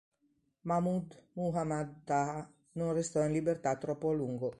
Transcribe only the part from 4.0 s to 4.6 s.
a lungo.